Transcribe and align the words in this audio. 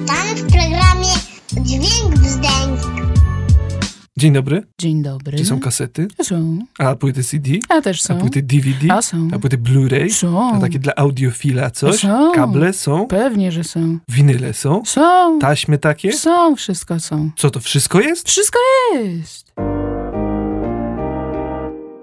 Witamy 0.00 0.34
w 0.34 0.40
programie 0.40 1.12
Dźwięk 1.62 2.14
Wzdęk. 2.14 2.80
Dzień 4.16 4.32
dobry. 4.32 4.62
Dzień 4.80 5.02
dobry. 5.02 5.32
Gdzie 5.36 5.44
są 5.44 5.60
kasety? 5.60 6.08
Są. 6.22 6.58
A 6.78 6.94
płyty 6.96 7.24
CD? 7.24 7.50
A 7.68 7.80
też 7.80 8.00
A 8.00 8.02
są. 8.02 8.18
płyty 8.18 8.42
DVD? 8.42 8.94
A 8.94 9.02
są. 9.02 9.28
A 9.34 9.38
płyty 9.38 9.58
Blu-ray? 9.58 10.10
Są. 10.10 10.54
A 10.54 10.60
takie 10.60 10.78
dla 10.78 10.92
audiofila 10.96 11.70
coś? 11.70 12.00
Są. 12.00 12.32
Kable 12.34 12.72
są? 12.72 13.06
Pewnie, 13.06 13.52
że 13.52 13.64
są. 13.64 13.98
Winyle 14.08 14.54
są? 14.54 14.82
Są. 14.86 15.38
Taśmy 15.38 15.78
takie? 15.78 16.12
Są, 16.12 16.56
wszystko 16.56 17.00
są. 17.00 17.30
Co 17.36 17.50
to 17.50 17.60
wszystko 17.60 18.00
jest? 18.00 18.28
Wszystko 18.28 18.58
jest. 18.94 19.52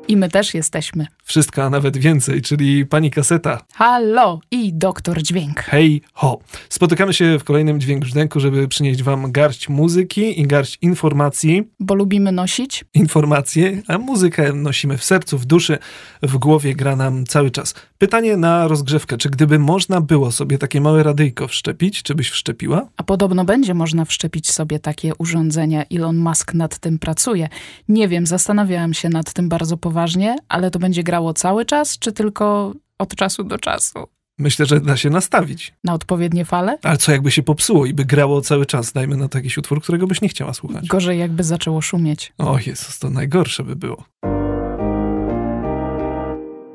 I 0.08 0.18
my 0.18 0.30
też 0.30 0.54
jesteśmy. 0.54 1.08
Wszystko, 1.24 1.64
a 1.64 1.70
nawet 1.70 1.98
więcej, 1.98 2.42
czyli 2.42 2.86
pani 2.86 3.12
kaseta. 3.12 3.62
Halo 3.74 4.40
i 4.52 4.74
doktor 4.74 5.24
dźwięk. 5.24 5.60
Hej 5.60 6.02
ho. 6.14 6.40
Spotykamy 6.70 7.14
się 7.14 7.40
w 7.40 7.44
kolejnym 7.44 7.80
Dźwięk 7.80 8.02
Brzdęku, 8.02 8.40
żeby 8.40 8.68
przynieść 8.68 9.04
wam 9.04 9.32
garść 9.32 9.70
muzyki 9.70 10.42
i 10.42 10.48
garść 10.48 10.78
informacji. 10.82 11.64
Bo 11.80 11.96
lubimy 11.96 12.32
nosić. 12.32 12.86
Informacje, 12.94 13.82
a 13.88 13.98
muzykę 13.98 14.54
nosimy 14.54 14.98
w 14.98 15.04
sercu, 15.04 15.38
w 15.38 15.46
duszy, 15.46 15.78
w 16.22 16.38
głowie 16.38 16.76
gra 16.76 16.96
nam 16.96 17.26
cały 17.26 17.52
czas. 17.52 17.76
Pytanie 18.04 18.38
na 18.38 18.68
rozgrzewkę. 18.68 19.18
Czy 19.18 19.30
gdyby 19.30 19.60
można 19.60 20.02
było 20.02 20.32
sobie 20.32 20.58
takie 20.58 20.82
małe 20.82 21.04
radyjko 21.04 21.48
wszczepić, 21.48 22.04
czy 22.04 22.16
byś 22.16 22.30
wszczepiła? 22.30 22.88
A 22.98 23.04
podobno 23.04 23.46
będzie 23.46 23.74
można 23.74 24.06
wszczepić 24.06 24.52
sobie 24.52 24.80
takie 24.80 25.16
urządzenia. 25.16 25.84
Elon 25.92 26.18
Musk 26.18 26.54
nad 26.54 26.80
tym 26.80 27.00
pracuje. 27.00 27.50
Nie 27.88 28.08
wiem, 28.08 28.26
zastanawiałam 28.26 28.94
się 28.94 29.10
nad 29.10 29.34
tym 29.34 29.50
bardzo 29.50 29.78
poważnie, 29.78 30.36
ale 30.50 30.72
to 30.72 30.80
będzie 30.80 31.04
grało 31.04 31.34
cały 31.34 31.66
czas, 31.66 32.00
czy 32.00 32.12
tylko 32.12 32.74
od 33.00 33.16
czasu 33.16 33.44
do 33.44 33.58
czasu? 33.58 34.08
Myślę, 34.40 34.66
że 34.66 34.80
da 34.80 34.98
się 34.98 35.10
nastawić. 35.10 35.74
Na 35.84 35.94
odpowiednie 35.94 36.46
fale? 36.46 36.78
Ale 36.84 36.98
co 36.98 37.12
jakby 37.12 37.32
się 37.32 37.44
popsuło 37.44 37.86
i 37.86 37.94
by 37.94 38.06
grało 38.06 38.42
cały 38.42 38.66
czas? 38.66 38.92
Dajmy 38.92 39.18
na 39.18 39.28
to 39.28 39.38
jakiś 39.38 39.58
utwór, 39.58 39.82
którego 39.82 40.08
byś 40.08 40.22
nie 40.22 40.30
chciała 40.30 40.54
słuchać. 40.54 40.88
Gorzej 40.88 41.20
jakby 41.20 41.44
zaczęło 41.44 41.82
szumieć. 41.82 42.34
O 42.38 42.58
Jezus, 42.66 43.00
to 43.00 43.10
najgorsze 43.10 43.64
by 43.64 43.76
było. 43.76 44.04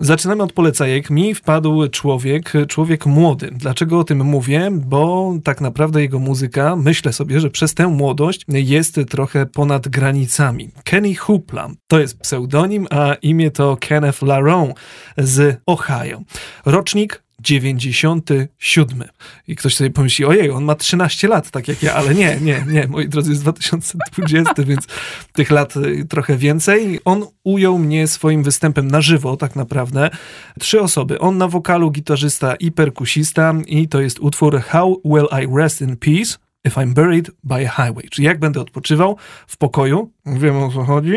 Zaczynamy 0.01 0.43
od 0.43 0.53
polecajek. 0.53 1.11
Mi 1.11 1.35
wpadł 1.35 1.89
człowiek, 1.89 2.53
człowiek 2.69 3.07
młody. 3.07 3.51
Dlaczego 3.53 3.99
o 3.99 4.05
tym 4.05 4.25
mówię? 4.25 4.71
Bo 4.73 5.35
tak 5.45 5.61
naprawdę 5.61 6.03
jego 6.03 6.19
muzyka, 6.19 6.77
myślę 6.77 7.13
sobie, 7.13 7.41
że 7.41 7.51
przez 7.51 7.75
tę 7.75 7.89
młodość 7.89 8.45
jest 8.49 9.01
trochę 9.11 9.47
ponad 9.47 9.89
granicami. 9.89 10.71
Kenny 10.85 11.15
Hoopla 11.15 11.69
to 11.87 12.01
jest 12.01 12.19
pseudonim, 12.19 12.87
a 12.91 13.15
imię 13.15 13.51
to 13.51 13.77
Kenneth 13.81 14.23
Larone 14.23 14.75
z 15.19 15.61
Ohio. 15.67 16.23
Rocznik 16.67 17.23
97. 17.43 19.05
I 19.49 19.57
ktoś 19.57 19.77
sobie 19.77 19.91
pomyśli, 19.91 20.25
ojej, 20.25 20.51
on 20.51 20.65
ma 20.65 20.75
13 20.75 21.29
lat, 21.29 21.51
tak 21.51 21.69
jak 21.69 21.83
ja, 21.83 21.95
ale 21.95 22.15
nie, 22.15 22.39
nie, 22.41 22.65
nie, 22.69 22.87
moi 22.87 23.09
drodzy, 23.09 23.31
jest 23.31 23.43
2020, 23.43 24.55
więc 24.59 24.87
tych 25.33 25.51
lat 25.51 25.77
y, 25.77 26.05
trochę 26.09 26.37
więcej. 26.37 27.01
On 27.05 27.27
ujął 27.45 27.79
mnie 27.79 28.07
swoim 28.07 28.43
występem 28.43 28.91
na 28.91 29.01
żywo, 29.01 29.37
tak 29.37 29.57
naprawdę. 29.57 30.11
Trzy 30.59 30.81
osoby. 30.81 31.19
On 31.19 31.39
na 31.39 31.49
wokalu, 31.49 31.91
gitarzysta 31.91 32.55
i 32.55 32.73
perkusista 32.73 33.55
i 33.67 33.89
to 33.89 34.01
jest 34.01 34.19
utwór 34.19 34.61
How 34.61 35.01
Will 35.05 35.27
I 35.43 35.57
Rest 35.57 35.81
in 35.81 35.97
Peace? 35.97 36.48
If 36.67 36.81
I'm 36.81 36.95
buried 36.95 37.31
by 37.45 37.55
a 37.55 37.69
highway, 37.69 38.09
czyli 38.11 38.27
jak 38.27 38.39
będę 38.39 38.61
odpoczywał 38.61 39.17
w 39.47 39.57
pokoju, 39.57 40.11
wiem 40.27 40.57
o 40.57 40.73
co 40.73 40.85
chodzi, 40.85 41.13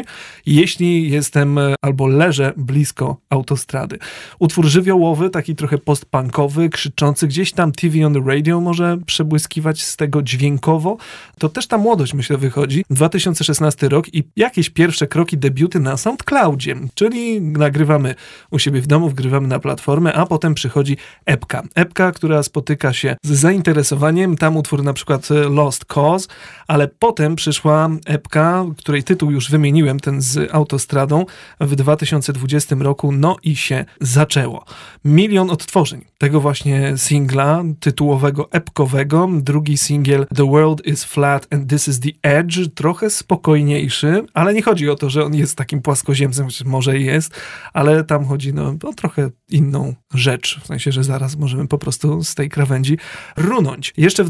jeśli 0.46 1.12
jestem 1.12 1.58
e, 1.58 1.76
albo 1.82 2.08
leżę 2.08 2.54
blisko 2.58 3.18
autostrady. 3.30 4.00
Utwór 4.40 4.66
żywiołowy, 4.66 5.30
taki 5.30 5.56
trochę 5.56 5.78
postpunkowy, 5.78 6.70
krzyczący, 6.70 7.28
gdzieś 7.28 7.52
tam 7.52 7.72
TV 7.72 8.06
on 8.06 8.14
the 8.14 8.22
radio 8.26 8.62
może 8.62 8.98
przebłyskiwać 9.06 9.84
z 9.84 9.98
tego 9.98 10.22
dźwiękowo. 10.22 10.98
To 11.40 11.50
też 11.50 11.68
ta 11.68 11.78
młodość, 11.78 12.14
myślę, 12.14 12.38
wychodzi. 12.38 12.86
2016 12.90 13.90
rok 13.90 14.14
i 14.14 14.24
jakieś 14.36 14.70
pierwsze 14.70 15.08
kroki, 15.08 15.38
debiuty 15.38 15.80
na 15.80 15.98
SoundCloudzie, 15.98 16.76
czyli 16.94 17.42
nagrywamy 17.42 18.16
u 18.52 18.60
siebie 18.60 18.82
w 18.82 18.88
domu, 18.88 19.10
wgrywamy 19.10 19.48
na 19.48 19.60
platformę, 19.60 20.14
a 20.14 20.26
potem 20.26 20.54
przychodzi 20.54 20.98
epka. 21.26 21.64
Epka, 21.76 22.12
która 22.12 22.44
spotyka 22.44 22.94
się 22.94 23.16
z 23.24 23.40
zainteresowaniem, 23.40 24.38
tam 24.38 24.58
utwór 24.58 24.84
na 24.84 24.94
przykład 24.94 25.31
Lost 25.36 25.86
Cause, 25.86 26.28
ale 26.68 26.88
potem 26.88 27.36
przyszła 27.36 27.90
epka, 28.06 28.66
której 28.78 29.04
tytuł 29.04 29.32
już 29.32 29.52
wymieniłem, 29.52 30.00
ten 30.00 30.22
z 30.22 30.54
autostradą 30.54 31.26
w 31.60 31.76
2020 31.76 32.76
roku, 32.80 33.12
no 33.12 33.38
i 33.44 33.56
się 33.56 33.86
zaczęło. 34.02 34.66
Milion 35.06 35.50
odtworzeń 35.50 36.06
tego 36.18 36.42
właśnie 36.42 36.94
singla 36.98 37.64
tytułowego, 37.80 38.52
epkowego. 38.52 39.30
Drugi 39.34 39.78
singiel 39.78 40.26
The 40.36 40.50
World 40.50 40.86
is 40.86 41.04
Flat 41.04 41.48
and 41.54 41.70
This 41.70 41.88
is 41.88 42.00
the 42.00 42.10
Edge, 42.22 42.60
trochę 42.76 43.10
spokojniejszy, 43.10 44.26
ale 44.34 44.54
nie 44.54 44.62
chodzi 44.62 44.90
o 44.90 44.96
to, 44.96 45.10
że 45.10 45.26
on 45.26 45.36
jest 45.36 45.58
takim 45.58 45.82
płaskoziemcem, 45.82 46.46
chociaż 46.46 46.64
może 46.68 47.00
jest, 47.00 47.42
ale 47.74 48.04
tam 48.04 48.26
chodzi 48.26 48.54
no, 48.54 48.76
o 48.84 48.94
trochę 48.94 49.30
inną 49.50 49.94
rzecz, 50.14 50.60
w 50.64 50.68
sensie, 50.68 50.92
że 50.92 51.04
zaraz 51.04 51.38
możemy 51.38 51.68
po 51.68 51.78
prostu 51.78 52.24
z 52.24 52.36
tej 52.36 52.50
krawędzi 52.50 52.98
runąć. 53.38 53.94
Jeszcze 53.98 54.24
w 54.24 54.28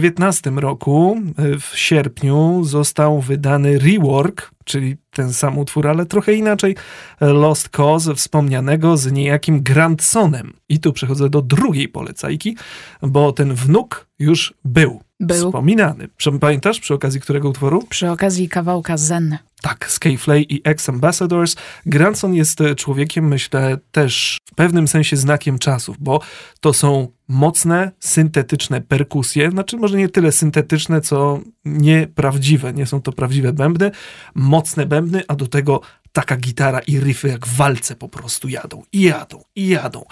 2019 0.00 0.50
roku, 0.50 1.16
w 1.60 1.78
sierpniu, 1.78 2.64
został 2.64 3.20
wydany 3.20 3.78
rework, 3.78 4.50
czyli 4.64 4.96
ten 5.10 5.32
sam 5.32 5.58
utwór, 5.58 5.88
ale 5.88 6.06
trochę 6.06 6.34
inaczej, 6.34 6.76
Lost 7.20 7.68
Cause, 7.68 8.14
wspomnianego 8.14 8.96
z 8.96 9.12
niejakim 9.12 9.62
Grantsonem. 9.62 10.52
I 10.68 10.80
tu 10.80 10.92
przechodzę 10.92 11.30
do 11.30 11.42
drugiej 11.42 11.88
polecajki, 11.88 12.56
bo 13.02 13.32
ten 13.32 13.54
wnuk 13.54 14.06
już 14.18 14.54
był. 14.64 15.07
Był. 15.20 15.46
Wspominany. 15.46 16.08
Pamiętasz 16.40 16.80
przy 16.80 16.94
okazji 16.94 17.20
którego 17.20 17.48
utworu? 17.48 17.82
Przy 17.88 18.10
okazji 18.10 18.48
kawałka 18.48 18.96
Zen. 18.96 19.38
Tak, 19.62 19.90
Skayflay 19.90 20.46
i 20.48 20.60
Ex-Ambassadors. 20.64 21.56
Granson 21.86 22.34
jest 22.34 22.60
e, 22.60 22.74
człowiekiem, 22.74 23.28
myślę, 23.28 23.78
też 23.92 24.38
w 24.44 24.54
pewnym 24.54 24.88
sensie 24.88 25.16
znakiem 25.16 25.58
czasów, 25.58 25.96
bo 26.00 26.20
to 26.60 26.72
są 26.72 27.08
mocne, 27.28 27.92
syntetyczne 28.00 28.80
perkusje, 28.80 29.50
znaczy 29.50 29.76
może 29.76 29.98
nie 29.98 30.08
tyle 30.08 30.32
syntetyczne, 30.32 31.00
co 31.00 31.40
nieprawdziwe, 31.64 32.72
nie 32.72 32.86
są 32.86 33.02
to 33.02 33.12
prawdziwe 33.12 33.52
bębny, 33.52 33.90
mocne 34.34 34.86
bębny, 34.86 35.22
a 35.28 35.34
do 35.34 35.46
tego 35.46 35.80
taka 36.12 36.36
gitara 36.36 36.80
i 36.80 36.98
riffy 36.98 37.28
jak 37.28 37.46
w 37.46 37.56
walce 37.56 37.96
po 37.96 38.08
prostu 38.08 38.48
jadą 38.48 38.82
i 38.92 39.02
jadą 39.02 39.44
i 39.56 39.68
jadą. 39.68 40.04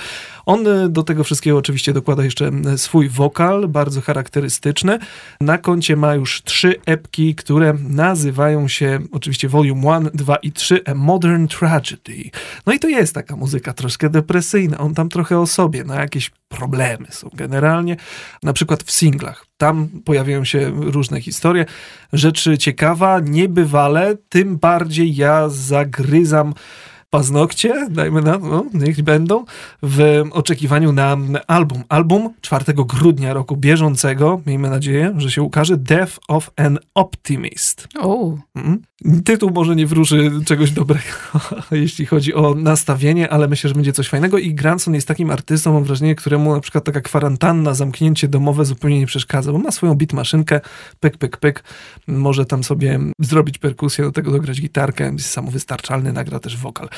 On 0.47 0.67
e, 0.67 0.89
do 0.89 1.03
tego 1.03 1.25
wszystkiego 1.25 1.59
oczywiście 1.59 1.93
dokłada 1.93 2.25
jeszcze 2.25 2.51
swój 2.77 3.09
wokal, 3.09 3.69
bardzo 3.69 4.01
charakterystyczny. 4.01 4.99
Na 5.41 5.59
koncie 5.59 5.97
ma 5.97 6.15
już 6.15 6.43
trzy 6.43 6.75
epki, 6.87 7.35
które 7.35 7.75
nazywają 7.89 8.69
się 8.69 8.99
oczywiście 9.12 9.49
Volume 9.49 9.95
1, 9.95 10.11
2 10.15 10.37
i 10.37 10.53
3 10.53 10.81
A 10.87 10.95
Modern 10.95 11.47
Tragedy. 11.47 12.31
No 12.67 12.73
i 12.73 12.79
to 12.79 12.89
jest 12.89 13.15
taka 13.15 13.37
muzyka 13.37 13.73
troszkę 13.73 14.11
depresyjna. 14.11 14.79
On 14.79 14.95
tam 14.95 15.09
trochę 15.09 15.39
o 15.39 15.47
sobie, 15.47 15.85
na 15.85 15.95
jakieś 15.95 16.31
problemy 16.49 17.06
są 17.11 17.31
generalnie, 17.35 17.97
na 18.43 18.53
przykład 18.53 18.83
w 18.83 18.91
singlach. 18.91 19.47
Tam 19.56 19.89
pojawiają 20.05 20.44
się 20.44 20.71
różne 20.75 21.21
historie. 21.21 21.65
Rzeczy 22.12 22.59
ciekawa, 22.59 23.21
niebywale, 23.21 24.17
tym 24.28 24.59
bardziej 24.59 25.17
ja 25.17 25.49
zagryzam 25.49 26.55
paznokcie, 27.16 27.87
dajmy 27.91 28.22
na, 28.22 28.38
no, 28.38 28.65
niech 28.75 29.03
będą, 29.03 29.44
w 29.82 30.22
oczekiwaniu 30.31 30.93
na 30.93 31.16
album. 31.47 31.82
Album 31.88 32.34
4 32.41 32.65
grudnia 32.75 33.34
roku 33.34 33.56
bieżącego, 33.56 34.41
miejmy 34.47 34.71
nadzieję, 34.71 35.15
że 35.16 35.31
się 35.31 35.43
ukaże, 35.43 35.76
Death 35.76 36.19
of 36.28 36.50
an 36.56 36.78
Optimist. 36.94 37.88
O, 38.00 38.37
Mhm. 38.56 38.82
Tytuł 39.25 39.50
może 39.50 39.76
nie 39.76 39.87
wróży 39.87 40.31
czegoś 40.44 40.71
dobrego, 40.71 41.03
jeśli 41.71 42.06
chodzi 42.06 42.34
o 42.34 42.55
nastawienie, 42.55 43.28
ale 43.28 43.49
myślę, 43.49 43.69
że 43.69 43.75
będzie 43.75 43.93
coś 43.93 44.09
fajnego 44.09 44.38
i 44.38 44.55
Granson 44.55 44.94
jest 44.94 45.09
takim 45.09 45.31
artystą, 45.31 45.72
mam 45.72 45.84
wrażenie, 45.84 46.15
któremu 46.15 46.55
na 46.55 46.60
przykład 46.60 46.84
taka 46.84 47.00
kwarantanna, 47.00 47.75
zamknięcie 47.75 48.28
domowe 48.28 48.65
zupełnie 48.65 48.99
nie 48.99 49.06
przeszkadza, 49.06 49.52
bo 49.52 49.58
ma 49.58 49.70
swoją 49.70 49.94
beatmaszynkę, 49.94 50.61
pyk, 51.00 51.19
pyk, 51.19 51.37
pyk, 51.37 51.64
może 52.06 52.44
tam 52.44 52.64
sobie 52.64 52.99
zrobić 53.19 53.58
perkusję, 53.58 54.05
do 54.05 54.12
tego 54.12 54.31
dograć 54.31 54.61
gitarkę, 54.61 55.12
jest 55.12 55.31
samowystarczalny, 55.31 56.12
nagra 56.12 56.38
też 56.38 56.56
wokal. 56.56 56.88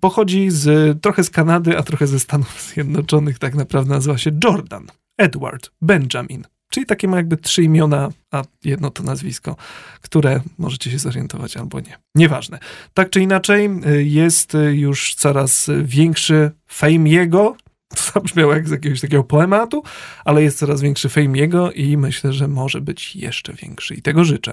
Pochodzi 0.00 0.50
z, 0.50 1.02
trochę 1.02 1.24
z 1.24 1.30
Kanady, 1.30 1.78
a 1.78 1.82
trochę 1.82 2.06
ze 2.06 2.20
Stanów 2.20 2.62
Zjednoczonych, 2.72 3.38
tak 3.38 3.54
naprawdę 3.54 3.94
nazywa 3.94 4.18
się 4.18 4.30
Jordan, 4.44 4.86
Edward, 5.18 5.70
Benjamin. 5.82 6.44
Czyli 6.70 6.86
takie 6.86 7.08
ma 7.08 7.16
jakby 7.16 7.36
trzy 7.36 7.62
imiona, 7.62 8.08
a 8.30 8.42
jedno 8.64 8.90
to 8.90 9.02
nazwisko, 9.02 9.56
które 10.00 10.40
możecie 10.58 10.90
się 10.90 10.98
zorientować 10.98 11.56
albo 11.56 11.80
nie. 11.80 11.98
Nieważne. 12.14 12.58
Tak 12.94 13.10
czy 13.10 13.20
inaczej, 13.20 13.70
y, 13.86 14.04
jest 14.04 14.52
już 14.72 15.14
coraz 15.14 15.70
większy 15.82 16.50
fame 16.66 17.08
jego. 17.08 17.56
Zabrzmiało 18.14 18.54
jak 18.54 18.68
z 18.68 18.70
jakiegoś 18.70 19.00
takiego 19.00 19.24
poematu, 19.24 19.82
ale 20.24 20.42
jest 20.42 20.58
coraz 20.58 20.80
większy 20.80 21.08
fame 21.08 21.38
jego 21.38 21.72
i 21.72 21.96
myślę, 21.96 22.32
że 22.32 22.48
może 22.48 22.80
być 22.80 23.16
jeszcze 23.16 23.52
większy 23.52 23.94
i 23.94 24.02
tego 24.02 24.24
życzę. 24.24 24.52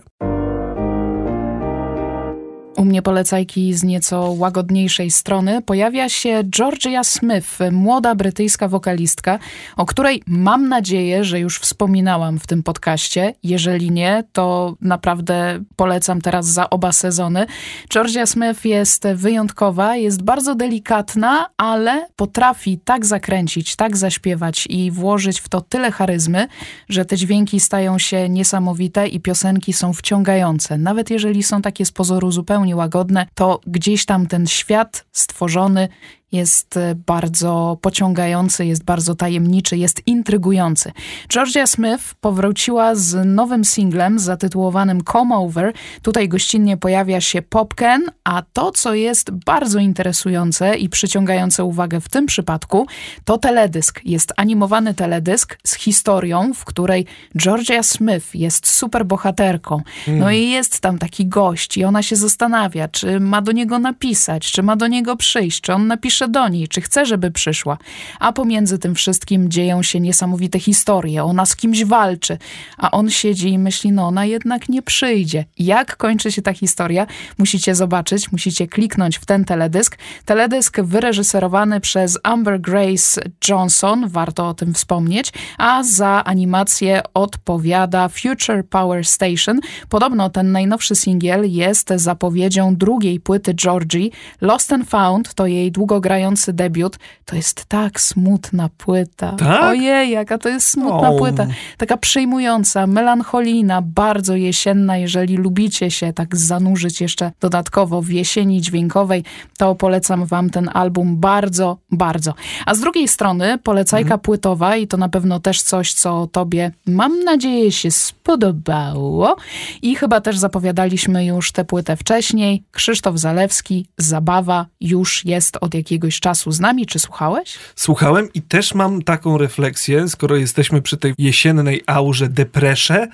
U 2.77 2.85
mnie 2.85 3.01
polecajki 3.01 3.74
z 3.74 3.83
nieco 3.83 4.31
łagodniejszej 4.38 5.12
strony 5.12 5.62
pojawia 5.62 6.09
się 6.09 6.44
Georgia 6.44 7.03
Smith, 7.03 7.59
młoda 7.71 8.15
brytyjska 8.15 8.68
wokalistka, 8.68 9.39
o 9.77 9.85
której 9.85 10.24
mam 10.27 10.69
nadzieję, 10.69 11.24
że 11.24 11.39
już 11.39 11.59
wspominałam 11.59 12.39
w 12.39 12.47
tym 12.47 12.63
podcaście. 12.63 13.33
Jeżeli 13.44 13.91
nie, 13.91 14.24
to 14.31 14.75
naprawdę 14.81 15.59
polecam 15.75 16.21
teraz 16.21 16.45
za 16.45 16.69
oba 16.69 16.91
sezony. 16.91 17.45
Georgia 17.89 18.25
Smith 18.25 18.65
jest 18.65 19.07
wyjątkowa, 19.15 19.95
jest 19.95 20.23
bardzo 20.23 20.56
delikatna, 20.56 21.50
ale 21.57 22.07
potrafi 22.15 22.80
tak 22.83 23.06
zakręcić, 23.06 23.75
tak 23.75 23.97
zaśpiewać 23.97 24.68
i 24.69 24.91
włożyć 24.91 25.39
w 25.39 25.50
to 25.50 25.62
tyle 25.62 25.91
charyzmy, 25.91 26.47
że 26.89 27.06
te 27.06 27.18
dźwięki 27.18 27.59
stają 27.59 28.00
się 28.00 28.30
niesamowite 28.30 29.07
i 29.07 29.19
piosenki 29.19 29.73
są 29.73 29.94
wciągające. 29.94 30.77
Nawet 30.77 31.09
jeżeli 31.09 31.44
są 31.44 31.62
takie 31.62 31.85
z 31.85 31.91
pozoru 31.91 32.31
zupełnie 32.31 32.67
łagodne, 32.75 33.28
to 33.36 33.60
gdzieś 33.68 34.06
tam 34.06 34.28
ten 34.28 34.48
świat 34.48 35.06
stworzony 35.12 35.88
jest 36.31 36.77
e, 36.77 36.95
bardzo 36.95 37.77
pociągający, 37.81 38.65
jest 38.65 38.83
bardzo 38.83 39.15
tajemniczy, 39.15 39.77
jest 39.77 40.07
intrygujący. 40.07 40.91
Georgia 41.29 41.68
Smith 41.68 42.13
powróciła 42.21 42.95
z 42.95 43.27
nowym 43.27 43.65
singlem 43.65 44.19
zatytułowanym 44.19 45.03
Come 45.12 45.35
Over. 45.35 45.74
Tutaj 46.01 46.29
gościnnie 46.29 46.77
pojawia 46.77 47.21
się 47.21 47.41
Popken, 47.41 48.06
a 48.24 48.44
to, 48.53 48.71
co 48.71 48.94
jest 48.94 49.31
bardzo 49.31 49.79
interesujące 49.79 50.75
i 50.75 50.89
przyciągające 50.89 51.63
uwagę 51.63 52.01
w 52.01 52.09
tym 52.09 52.25
przypadku, 52.25 52.88
to 53.25 53.38
teledysk. 53.38 54.01
Jest 54.06 54.33
animowany 54.38 54.94
teledysk 54.94 55.57
z 55.63 55.75
historią, 55.75 56.53
w 56.53 56.65
której 56.65 57.06
Georgia 57.38 57.83
Smith 57.83 58.35
jest 58.35 58.68
super 58.68 59.06
bohaterką. 59.06 59.81
No 60.07 60.13
hmm. 60.13 60.33
i 60.33 60.50
jest 60.50 60.80
tam 60.80 60.97
taki 60.97 61.25
gość 61.27 61.77
i 61.77 61.83
ona 61.83 62.03
się 62.03 62.15
zastanawia, 62.15 62.88
czy 62.88 63.19
ma 63.19 63.41
do 63.41 63.51
niego 63.51 63.80
napisać, 63.80 64.51
czy 64.51 64.63
ma 64.63 64.75
do 64.75 64.88
niego 64.88 65.15
przyjść, 65.15 65.62
czy 65.62 65.73
on 65.73 65.88
napisze 65.88 66.17
pisze 66.18 66.28
do 66.28 66.48
niej, 66.48 66.68
czy 66.68 66.81
chce, 66.81 67.06
żeby 67.06 67.31
przyszła. 67.31 67.78
A 68.19 68.34
pomiędzy 68.34 68.80
tym 68.80 68.96
wszystkim 68.96 69.50
dzieją 69.50 69.84
się 69.84 70.00
niesamowite 70.00 70.60
historie. 70.60 71.24
Ona 71.24 71.46
z 71.46 71.56
kimś 71.56 71.84
walczy, 71.86 72.38
a 72.78 72.92
on 72.92 73.10
siedzi 73.10 73.50
i 73.50 73.60
myśli, 73.60 73.92
no 73.92 74.08
ona 74.08 74.25
jednak 74.25 74.69
nie 74.69 74.81
przyjdzie. 74.81 75.46
Jak 75.60 75.98
kończy 75.98 76.31
się 76.31 76.42
ta 76.42 76.54
historia? 76.54 77.08
Musicie 77.38 77.75
zobaczyć, 77.75 78.31
musicie 78.31 78.68
kliknąć 78.68 79.18
w 79.18 79.25
ten 79.25 79.46
teledysk. 79.46 79.98
Teledysk 80.25 80.81
wyreżyserowany 80.81 81.80
przez 81.80 82.19
Amber 82.24 82.62
Grace 82.62 83.22
Johnson, 83.50 84.08
warto 84.10 84.50
o 84.50 84.54
tym 84.54 84.74
wspomnieć, 84.74 85.34
a 85.58 85.84
za 85.84 86.24
animację 86.25 87.02
odpowiada 87.14 88.10
Future 88.10 88.64
Power 88.69 89.06
Station. 89.06 89.60
Podobno 89.90 90.30
ten 90.30 90.52
najnowszy 90.52 90.96
singiel 90.96 91.52
jest 91.52 91.90
zapowiedzią 91.96 92.75
drugiej 92.75 93.19
płyty 93.19 93.54
Georgie. 93.54 94.10
Lost 94.42 94.74
and 94.74 94.90
Found 94.90 95.34
to 95.34 95.48
jej 95.48 95.72
długo 95.72 96.02
grający 96.07 96.54
debiut, 96.54 96.98
to 97.25 97.36
jest 97.36 97.65
tak 97.65 98.01
smutna 98.01 98.69
płyta. 98.77 99.31
Tak? 99.31 99.63
Ojej, 99.63 100.12
jaka 100.12 100.38
to 100.38 100.50
jest 100.50 100.68
smutna 100.68 101.12
płyta. 101.12 101.48
Taka 101.77 101.98
przejmująca, 101.98 102.88
melancholijna, 102.88 103.81
bardzo 103.81 104.36
jesienna. 104.36 104.98
Jeżeli 104.98 105.38
lubicie 105.38 105.92
się 105.92 106.13
tak 106.13 106.36
zanurzyć 106.36 107.01
jeszcze 107.01 107.31
dodatkowo 107.39 108.01
w 108.01 108.09
jesieni 108.09 108.62
dźwiękowej, 108.62 109.24
to 109.57 109.75
polecam 109.75 110.25
wam 110.25 110.50
ten 110.50 110.69
album 110.74 111.18
bardzo, 111.18 111.77
bardzo. 111.92 112.33
A 112.65 112.75
z 112.75 112.80
drugiej 112.80 113.07
strony 113.07 113.57
polecajka 113.57 114.15
mhm. 114.15 114.19
płytowa 114.19 114.75
i 114.75 114.88
to 114.88 114.98
na 114.98 115.09
pewno 115.09 115.39
też 115.39 115.62
coś, 115.62 115.94
co 115.94 116.27
tobie, 116.27 116.71
mam 116.86 117.24
nadzieję, 117.24 117.71
się 117.71 117.92
spodobało. 117.92 119.36
I 119.81 119.95
chyba 119.95 120.21
też 120.21 120.38
zapowiadaliśmy 120.38 121.25
już 121.25 121.51
tę 121.51 121.65
płytę 121.65 121.95
wcześniej. 121.95 122.63
Krzysztof 122.71 123.18
Zalewski, 123.18 123.86
Zabawa 123.98 124.65
już 124.81 125.25
jest 125.25 125.57
od 125.62 125.74
jakiegoś 125.74 125.96
jakiegoś 125.97 126.19
czasu 126.19 126.51
z 126.51 126.59
nami, 126.59 126.85
czy 126.85 126.99
słuchałeś? 126.99 127.57
Słuchałem 127.75 128.29
i 128.33 128.41
też 128.41 128.73
mam 128.73 129.01
taką 129.01 129.38
refleksję, 129.38 130.09
skoro 130.09 130.35
jesteśmy 130.35 130.81
przy 130.81 130.97
tej 130.97 131.13
jesiennej 131.17 131.81
aurze 131.88 132.29
depresze, 132.29 133.07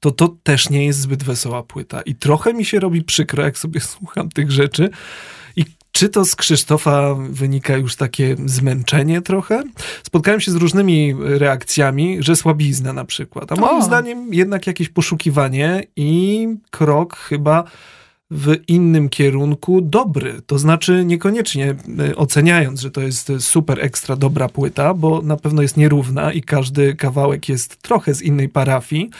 to 0.00 0.10
to 0.10 0.36
też 0.42 0.70
nie 0.70 0.86
jest 0.86 1.00
zbyt 1.00 1.24
wesoła 1.24 1.62
płyta. 1.62 2.02
I 2.02 2.14
trochę 2.14 2.54
mi 2.54 2.64
się 2.64 2.80
robi 2.80 3.04
przykro, 3.04 3.44
jak 3.44 3.58
sobie 3.58 3.80
słucham 3.94 4.28
tych 4.28 4.50
rzeczy. 4.50 4.90
I 5.56 5.64
czy 5.92 6.08
to 6.08 6.24
z 6.24 6.36
Krzysztofa 6.36 7.14
wynika 7.14 7.76
już 7.76 7.96
takie 7.96 8.36
zmęczenie 8.46 9.22
trochę? 9.22 9.62
Spotkałem 10.02 10.40
się 10.40 10.50
z 10.50 10.54
różnymi 10.54 11.14
reakcjami, 11.18 12.16
że 12.20 12.36
słabizna 12.36 12.92
na 12.92 13.04
przykład. 13.04 13.52
A 13.52 13.56
moim 13.56 13.78
o. 13.78 13.82
zdaniem 13.82 14.34
jednak 14.34 14.66
jakieś 14.66 14.88
poszukiwanie 14.88 15.82
i 15.96 16.48
krok 16.70 17.16
chyba 17.16 17.64
w 18.30 18.56
innym 18.68 19.08
kierunku 19.08 19.80
dobry. 19.80 20.42
To 20.46 20.58
znaczy 20.58 21.04
niekoniecznie 21.04 21.74
e, 21.98 22.16
oceniając, 22.16 22.80
że 22.80 22.90
to 22.90 23.00
jest 23.00 23.32
super 23.38 23.84
ekstra 23.84 24.16
dobra 24.16 24.48
płyta, 24.48 24.94
bo 24.94 25.22
na 25.22 25.36
pewno 25.36 25.62
jest 25.62 25.76
nierówna 25.76 26.32
i 26.32 26.42
każdy 26.42 26.94
kawałek 26.94 27.48
jest 27.48 27.82
trochę 27.82 28.14
z 28.14 28.22
innej 28.22 28.48
parafii. 28.48 29.10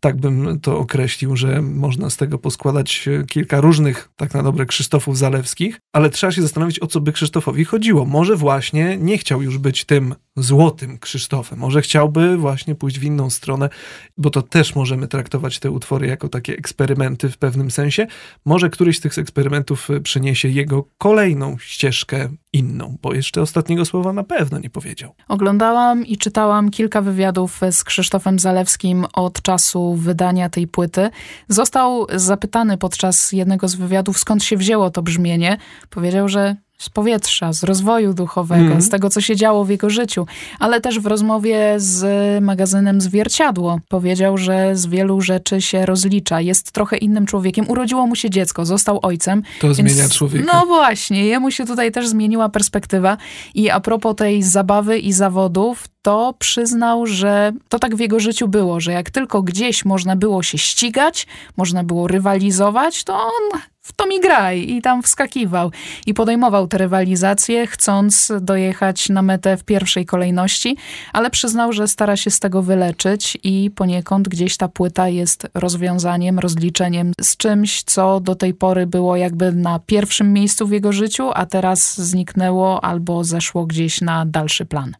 Tak 0.00 0.16
bym 0.16 0.60
to 0.60 0.78
określił, 0.78 1.36
że 1.36 1.62
można 1.62 2.10
z 2.10 2.16
tego 2.16 2.38
poskładać 2.38 3.08
e, 3.08 3.24
kilka 3.24 3.60
różnych, 3.60 4.08
tak 4.16 4.34
na 4.34 4.42
dobre, 4.42 4.66
Krzysztofów 4.66 5.18
Zalewskich, 5.18 5.78
ale 5.92 6.10
trzeba 6.10 6.32
się 6.32 6.42
zastanowić, 6.42 6.82
o 6.82 6.86
co 6.86 7.00
by 7.00 7.12
Krzysztofowi 7.12 7.64
chodziło. 7.64 8.04
Może 8.04 8.36
właśnie 8.36 8.96
nie 9.00 9.18
chciał 9.18 9.42
już 9.42 9.58
być 9.58 9.84
tym 9.84 10.14
złotym 10.36 10.98
Krzysztofem. 10.98 11.58
Może 11.58 11.82
chciałby 11.82 12.36
właśnie 12.36 12.74
pójść 12.74 12.98
w 12.98 13.04
inną 13.04 13.30
stronę, 13.30 13.68
bo 14.16 14.30
to 14.30 14.42
też 14.42 14.74
możemy 14.74 15.08
traktować 15.08 15.58
te 15.58 15.70
utwory 15.70 16.06
jako 16.06 16.28
takie 16.28 16.52
eksperymenty 16.56 17.28
w 17.28 17.38
pewnym 17.38 17.70
sensie. 17.70 18.06
Może 18.44 18.70
któryś 18.70 18.98
z 18.98 19.00
tych 19.00 19.18
eksperymentów 19.18 19.90
e, 19.90 20.00
przyniesie 20.00 20.48
jego 20.48 20.84
kolejną 20.98 21.58
ścieżkę 21.58 22.28
inną, 22.52 22.96
bo 23.02 23.14
jeszcze 23.14 23.42
ostatniego 23.42 23.84
słowa 23.84 24.12
na 24.12 24.24
pewno 24.24 24.58
nie 24.58 24.70
powiedział. 24.70 25.14
Oglądałam 25.28 26.06
i 26.06 26.16
czytałam 26.16 26.70
kilka 26.70 27.02
wywiadów 27.02 27.60
z 27.70 27.84
Krzysztofem 27.84 28.38
Zalewskim 28.38 29.06
od 29.12 29.42
czasu 29.42 29.94
wydania 29.94 30.48
tej 30.48 30.66
płyty. 30.66 31.10
Został 31.48 32.06
zapytany 32.14 32.78
podczas 32.78 33.32
jednego 33.32 33.68
z 33.68 33.74
wywiadów, 33.74 34.18
skąd 34.18 34.44
się 34.44 34.56
wzięło 34.56 34.90
to 34.90 35.02
brzmienie. 35.02 35.58
Powiedział, 35.90 36.28
że 36.28 36.56
z 36.82 36.88
powietrza, 36.88 37.52
z 37.52 37.62
rozwoju 37.62 38.14
duchowego, 38.14 38.64
mm. 38.64 38.82
z 38.82 38.88
tego, 38.88 39.10
co 39.10 39.20
się 39.20 39.36
działo 39.36 39.64
w 39.64 39.70
jego 39.70 39.90
życiu, 39.90 40.26
ale 40.58 40.80
też 40.80 41.00
w 41.00 41.06
rozmowie 41.06 41.74
z 41.76 42.04
magazynem 42.44 43.00
Zwierciadło 43.00 43.80
powiedział, 43.88 44.38
że 44.38 44.76
z 44.76 44.86
wielu 44.86 45.20
rzeczy 45.20 45.60
się 45.60 45.86
rozlicza, 45.86 46.40
jest 46.40 46.72
trochę 46.72 46.96
innym 46.96 47.26
człowiekiem. 47.26 47.70
Urodziło 47.70 48.06
mu 48.06 48.16
się 48.16 48.30
dziecko, 48.30 48.64
został 48.64 48.98
ojcem. 49.02 49.42
To 49.60 49.74
więc, 49.74 49.92
zmienia 49.92 50.08
człowieka. 50.08 50.52
No 50.54 50.66
właśnie, 50.66 51.26
jemu 51.26 51.50
się 51.50 51.66
tutaj 51.66 51.92
też 51.92 52.08
zmieniła 52.08 52.48
perspektywa 52.48 53.16
i 53.54 53.70
a 53.70 53.80
propos 53.80 54.16
tej 54.16 54.42
zabawy 54.42 54.98
i 54.98 55.12
zawodów, 55.12 55.84
to 56.02 56.34
przyznał, 56.38 57.06
że 57.06 57.52
to 57.68 57.78
tak 57.78 57.96
w 57.96 58.00
jego 58.00 58.20
życiu 58.20 58.48
było, 58.48 58.80
że 58.80 58.92
jak 58.92 59.10
tylko 59.10 59.42
gdzieś 59.42 59.84
można 59.84 60.16
było 60.16 60.42
się 60.42 60.58
ścigać, 60.58 61.26
można 61.56 61.84
było 61.84 62.08
rywalizować, 62.08 63.04
to 63.04 63.14
on 63.14 63.60
w 63.82 63.92
to 63.92 64.06
mi 64.06 64.20
graj 64.20 64.70
i 64.70 64.82
tam 64.82 65.02
wskakiwał 65.02 65.70
i 66.06 66.14
podejmował 66.14 66.68
te 66.68 66.78
rywalizacje, 66.78 67.66
chcąc 67.66 68.32
dojechać 68.40 69.08
na 69.08 69.22
metę 69.22 69.56
w 69.56 69.64
pierwszej 69.64 70.06
kolejności, 70.06 70.76
ale 71.12 71.30
przyznał, 71.30 71.72
że 71.72 71.88
stara 71.88 72.16
się 72.16 72.30
z 72.30 72.40
tego 72.40 72.62
wyleczyć 72.62 73.38
i 73.42 73.70
poniekąd 73.74 74.28
gdzieś 74.28 74.56
ta 74.56 74.68
płyta 74.68 75.08
jest 75.08 75.46
rozwiązaniem, 75.54 76.38
rozliczeniem 76.38 77.12
z 77.20 77.36
czymś, 77.36 77.82
co 77.82 78.20
do 78.20 78.34
tej 78.34 78.54
pory 78.54 78.86
było 78.86 79.16
jakby 79.16 79.52
na 79.52 79.78
pierwszym 79.78 80.32
miejscu 80.32 80.66
w 80.66 80.72
jego 80.72 80.92
życiu, 80.92 81.30
a 81.34 81.46
teraz 81.46 82.00
zniknęło 82.00 82.84
albo 82.84 83.24
zeszło 83.24 83.66
gdzieś 83.66 84.00
na 84.00 84.26
dalszy 84.26 84.66
plan. 84.66 84.94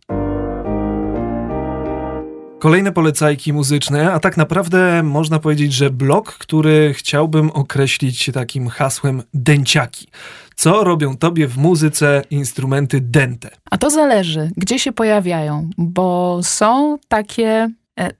Kolejne 2.63 2.93
polecajki 2.93 3.53
muzyczne, 3.53 4.13
a 4.13 4.21
tak 4.21 4.37
naprawdę 4.37 5.03
można 5.03 5.39
powiedzieć, 5.39 5.73
że 5.73 5.91
blok, 5.91 6.33
który 6.33 6.95
chciałbym 6.95 7.51
określić 7.51 8.31
takim 8.35 8.69
hasłem 8.69 9.23
dęciaki. 9.35 10.09
Co 10.57 10.85
robią 10.85 11.17
tobie 11.17 11.49
w 11.49 11.59
muzyce 11.59 12.23
instrumenty 12.31 13.01
dęte? 13.01 13.51
A 13.71 13.79
to 13.79 13.91
zależy, 13.91 14.51
gdzie 14.57 14.79
się 14.79 14.93
pojawiają, 14.93 15.71
bo 15.79 16.41
są 16.43 16.99
takie 17.09 17.71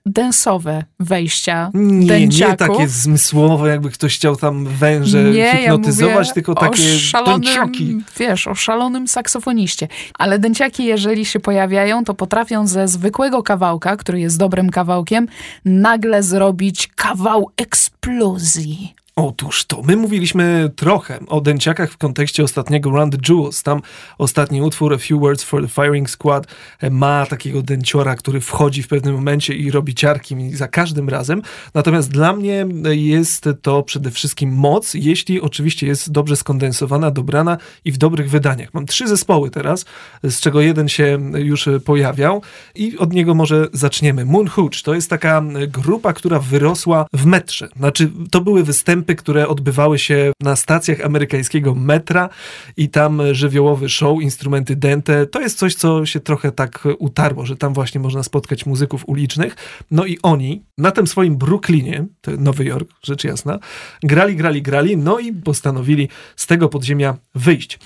densowe 0.05 0.83
wejścia 0.99 1.71
nie. 1.73 2.27
Nie 2.27 2.55
takie 2.57 2.87
zmysłowe, 2.87 3.69
jakby 3.69 3.89
ktoś 3.89 4.15
chciał 4.15 4.35
tam 4.35 4.65
węże 4.65 5.23
nie, 5.23 5.57
hipnotyzować, 5.57 6.27
ja 6.27 6.33
tylko 6.33 6.55
takie 6.55 6.97
szalonym, 6.99 7.41
dęciaki. 7.41 8.01
Wiesz, 8.17 8.47
o 8.47 8.55
szalonym 8.55 9.07
saksofoniście. 9.07 9.87
Ale 10.19 10.39
dęciaki, 10.39 10.85
jeżeli 10.85 11.25
się 11.25 11.39
pojawiają, 11.39 12.03
to 12.03 12.13
potrafią 12.13 12.67
ze 12.67 12.87
zwykłego 12.87 13.43
kawałka, 13.43 13.97
który 13.97 14.19
jest 14.19 14.37
dobrym 14.37 14.69
kawałkiem, 14.69 15.27
nagle 15.65 16.23
zrobić 16.23 16.89
kawał 16.95 17.49
eksplozji. 17.57 18.95
Otóż 19.15 19.65
to, 19.65 19.81
my 19.81 19.95
mówiliśmy 19.95 20.71
trochę 20.75 21.19
o 21.27 21.41
dęciakach 21.41 21.91
w 21.91 21.97
kontekście 21.97 22.43
ostatniego 22.43 22.89
Run 22.89 23.11
the 23.11 23.17
Jewels. 23.29 23.63
Tam 23.63 23.81
ostatni 24.17 24.61
utwór 24.61 24.93
A 24.93 24.97
Few 24.97 25.19
Words 25.19 25.43
for 25.43 25.61
the 25.61 25.67
Firing 25.67 26.09
Squad 26.09 26.47
e, 26.79 26.89
ma 26.89 27.25
takiego 27.25 27.61
dęciora, 27.61 28.15
który 28.15 28.41
wchodzi 28.41 28.83
w 28.83 28.87
pewnym 28.87 29.15
momencie 29.15 29.53
i 29.53 29.71
robi 29.71 29.95
ciarki 29.95 30.51
za 30.51 30.67
każdym 30.67 31.09
razem. 31.09 31.41
Natomiast 31.73 32.11
dla 32.11 32.33
mnie 32.33 32.65
jest 32.89 33.49
to 33.61 33.83
przede 33.83 34.11
wszystkim 34.11 34.53
moc, 34.53 34.93
jeśli 34.93 35.41
oczywiście 35.41 35.87
jest 35.87 36.11
dobrze 36.11 36.35
skondensowana, 36.35 37.11
dobrana 37.11 37.57
i 37.85 37.91
w 37.91 37.97
dobrych 37.97 38.29
wydaniach. 38.29 38.73
Mam 38.73 38.85
trzy 38.85 39.07
zespoły 39.07 39.49
teraz, 39.49 39.85
z 40.23 40.39
czego 40.39 40.61
jeden 40.61 40.89
się 40.89 41.19
już 41.35 41.69
pojawiał 41.85 42.41
i 42.75 42.97
od 42.97 43.13
niego 43.13 43.35
może 43.35 43.67
zaczniemy. 43.73 44.25
Moon 44.25 44.47
Hooch 44.47 44.81
to 44.83 44.93
jest 44.93 45.09
taka 45.09 45.43
grupa, 45.67 46.13
która 46.13 46.39
wyrosła 46.39 47.05
w 47.13 47.25
metrze. 47.25 47.69
Znaczy, 47.75 48.11
to 48.31 48.41
były 48.41 48.63
występy 48.63 49.02
występy, 49.03 49.15
które 49.15 49.47
odbywały 49.47 49.99
się 49.99 50.31
na 50.41 50.55
stacjach 50.55 51.01
amerykańskiego 51.01 51.75
metra 51.75 52.29
i 52.77 52.89
tam 52.89 53.21
żywiołowy 53.31 53.89
show, 53.89 54.21
instrumenty 54.21 54.75
dente. 54.75 55.27
To 55.27 55.41
jest 55.41 55.57
coś, 55.57 55.75
co 55.75 56.05
się 56.05 56.19
trochę 56.19 56.51
tak 56.51 56.87
utarło, 56.99 57.45
że 57.45 57.55
tam 57.55 57.73
właśnie 57.73 58.01
można 58.01 58.23
spotkać 58.23 58.65
muzyków 58.65 59.03
ulicznych. 59.07 59.55
No 59.91 60.05
i 60.05 60.17
oni 60.23 60.63
na 60.77 60.91
tym 60.91 61.07
swoim 61.07 61.37
Brooklynie, 61.37 62.05
to 62.21 62.31
Nowy 62.37 62.65
Jork, 62.65 62.89
rzecz 63.03 63.23
jasna, 63.23 63.59
grali, 64.03 64.35
grali, 64.35 64.61
grali, 64.61 64.97
no 64.97 65.19
i 65.19 65.33
postanowili 65.33 66.09
z 66.35 66.47
tego 66.47 66.69
podziemia 66.69 67.17
wyjść. 67.35 67.79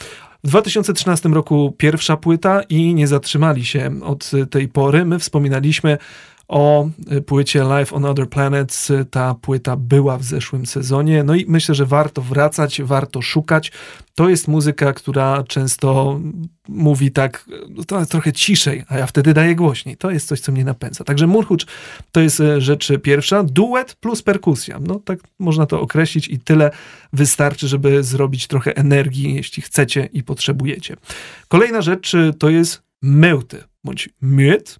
W 0.43 0.47
2013 0.47 1.29
roku 1.29 1.75
pierwsza 1.77 2.17
płyta 2.17 2.61
i 2.69 2.93
nie 2.93 3.07
zatrzymali 3.07 3.65
się 3.65 3.99
od 4.03 4.31
tej 4.49 4.67
pory. 4.67 5.05
My 5.05 5.19
wspominaliśmy 5.19 5.97
o 6.47 6.89
y, 7.11 7.21
płycie 7.21 7.63
Live 7.63 7.93
on 7.93 8.05
Other 8.05 8.29
Planets. 8.29 8.91
Ta 9.11 9.35
płyta 9.35 9.75
była 9.75 10.17
w 10.17 10.23
zeszłym 10.23 10.65
sezonie, 10.65 11.23
no 11.23 11.35
i 11.35 11.45
myślę, 11.47 11.75
że 11.75 11.85
warto 11.85 12.21
wracać, 12.21 12.81
warto 12.81 13.21
szukać. 13.21 13.71
To 14.15 14.29
jest 14.29 14.47
muzyka, 14.47 14.93
która 14.93 15.43
często 15.43 16.19
mówi 16.67 17.11
tak 17.11 17.45
to 17.87 18.05
trochę 18.05 18.33
ciszej, 18.33 18.83
a 18.87 18.97
ja 18.97 19.05
wtedy 19.05 19.33
daję 19.33 19.55
głośniej. 19.55 19.97
To 19.97 20.11
jest 20.11 20.27
coś, 20.27 20.39
co 20.39 20.51
mnie 20.51 20.65
napędza. 20.65 21.03
Także 21.03 21.27
Murhucz 21.27 21.65
to 22.11 22.21
jest 22.21 22.39
y, 22.39 22.61
rzecz 22.61 22.91
pierwsza. 23.03 23.43
Duet 23.43 23.95
plus 23.95 24.21
perkusja. 24.21 24.79
No 24.81 24.99
tak 25.05 25.19
można 25.39 25.65
to 25.65 25.81
określić 25.81 26.27
i 26.27 26.39
tyle 26.39 26.71
wystarczy, 27.13 27.67
żeby 27.67 28.03
zrobić 28.03 28.47
trochę 28.47 28.77
energii, 28.77 29.35
jeśli 29.35 29.63
chcecie 29.63 30.09
i 30.13 30.23
potrzebujecie. 30.23 30.95
Kolejna 31.47 31.81
rzecz 31.81 32.13
y, 32.13 32.33
to 32.39 32.49
jest 32.49 32.81
mełty, 33.01 33.63
bądź 33.83 34.09
miet. 34.21 34.79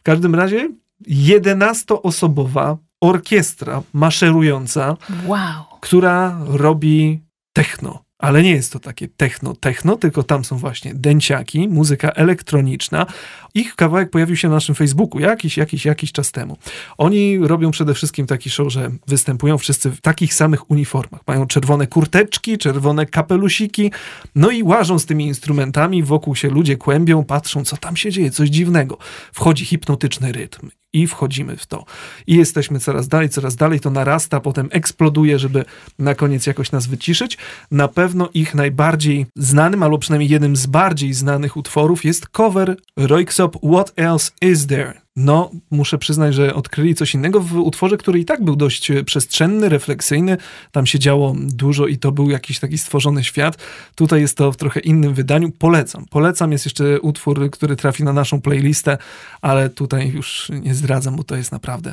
W 0.00 0.02
każdym 0.02 0.34
razie 0.34 0.68
11-osobowa 1.08 2.76
orkiestra 3.00 3.82
maszerująca, 3.92 4.96
wow. 5.26 5.64
która 5.80 6.38
robi 6.48 7.20
techno. 7.52 8.02
Ale 8.18 8.42
nie 8.42 8.50
jest 8.50 8.72
to 8.72 8.78
takie 8.78 9.08
techno-techno, 9.08 9.96
tylko 9.96 10.22
tam 10.22 10.44
są 10.44 10.56
właśnie 10.56 10.94
dęciaki, 10.94 11.68
muzyka 11.68 12.10
elektroniczna. 12.10 13.06
Ich 13.54 13.76
kawałek 13.76 14.10
pojawił 14.10 14.36
się 14.36 14.48
na 14.48 14.54
naszym 14.54 14.74
Facebooku 14.74 15.20
jakiś, 15.20 15.56
jakiś, 15.56 15.84
jakiś 15.84 16.12
czas 16.12 16.32
temu. 16.32 16.56
Oni 16.98 17.38
robią 17.38 17.70
przede 17.70 17.94
wszystkim 17.94 18.26
taki 18.26 18.50
show, 18.50 18.72
że 18.72 18.90
występują 19.06 19.58
wszyscy 19.58 19.90
w 19.90 20.00
takich 20.00 20.34
samych 20.34 20.70
uniformach. 20.70 21.20
Mają 21.26 21.46
czerwone 21.46 21.86
kurteczki, 21.86 22.58
czerwone 22.58 23.06
kapelusiki, 23.06 23.90
no 24.34 24.50
i 24.50 24.62
łażą 24.62 24.98
z 24.98 25.06
tymi 25.06 25.26
instrumentami, 25.26 26.02
wokół 26.02 26.36
się 26.36 26.48
ludzie 26.48 26.76
kłębią, 26.76 27.24
patrzą, 27.24 27.64
co 27.64 27.76
tam 27.76 27.96
się 27.96 28.10
dzieje, 28.10 28.30
coś 28.30 28.48
dziwnego. 28.48 28.98
Wchodzi 29.32 29.64
hipnotyczny 29.64 30.32
rytm 30.32 30.70
i 30.92 31.06
wchodzimy 31.06 31.56
w 31.56 31.66
to. 31.66 31.84
I 32.26 32.36
jesteśmy 32.36 32.80
coraz 32.80 33.08
dalej, 33.08 33.28
coraz 33.28 33.56
dalej, 33.56 33.80
to 33.80 33.90
narasta, 33.90 34.40
potem 34.40 34.68
eksploduje, 34.72 35.38
żeby 35.38 35.64
na 35.98 36.14
koniec 36.14 36.46
jakoś 36.46 36.72
nas 36.72 36.86
wyciszyć. 36.86 37.38
Na 37.70 37.88
pewno 37.88 38.28
ich 38.34 38.54
najbardziej 38.54 39.26
znanym, 39.36 39.82
albo 39.82 39.98
przynajmniej 39.98 40.30
jednym 40.30 40.56
z 40.56 40.66
bardziej 40.66 41.12
znanych 41.12 41.56
utworów 41.56 42.04
jest 42.04 42.28
cover 42.28 42.76
Royksop 42.96 43.56
What 43.72 43.92
Else 43.96 44.30
Is 44.40 44.66
There? 44.66 45.01
No 45.16 45.50
muszę 45.70 45.98
przyznać, 45.98 46.34
że 46.34 46.54
odkryli 46.54 46.94
coś 46.94 47.14
innego 47.14 47.40
w 47.40 47.56
utworze, 47.56 47.96
który 47.96 48.18
i 48.20 48.24
tak 48.24 48.44
był 48.44 48.56
dość 48.56 48.90
e, 48.90 49.04
przestrzenny, 49.04 49.68
refleksyjny. 49.68 50.36
Tam 50.70 50.86
się 50.86 50.98
działo 50.98 51.34
dużo 51.38 51.86
i 51.86 51.98
to 51.98 52.12
był 52.12 52.30
jakiś 52.30 52.60
taki 52.60 52.78
stworzony 52.78 53.24
świat. 53.24 53.58
Tutaj 53.94 54.20
jest 54.20 54.36
to 54.36 54.52
w 54.52 54.56
trochę 54.56 54.80
innym 54.80 55.14
wydaniu. 55.14 55.50
Polecam. 55.50 56.04
Polecam. 56.10 56.52
Jest 56.52 56.66
jeszcze 56.66 57.00
utwór, 57.00 57.50
który 57.50 57.76
trafi 57.76 58.04
na 58.04 58.12
naszą 58.12 58.40
playlistę, 58.40 58.98
ale 59.40 59.70
tutaj 59.70 60.10
już 60.10 60.50
nie 60.62 60.74
zdradzam, 60.74 61.16
bo 61.16 61.24
to 61.24 61.36
jest 61.36 61.52
naprawdę 61.52 61.92